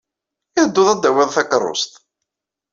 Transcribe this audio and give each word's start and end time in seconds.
I 0.51 0.53
tedduḍ 0.63 0.87
ad 0.89 0.97
d-tawyeḍ 1.01 1.29
takeṛṛust? 1.31 1.91